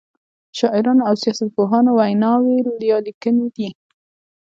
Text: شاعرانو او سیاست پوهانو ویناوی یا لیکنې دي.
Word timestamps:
شاعرانو 0.57 1.07
او 1.09 1.15
سیاست 1.23 1.49
پوهانو 1.55 1.91
ویناوی 1.99 2.57
یا 2.89 2.97
لیکنې 3.05 3.47
دي. 3.55 3.69